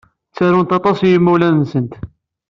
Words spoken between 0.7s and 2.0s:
aṭas i yimawlan-nsent.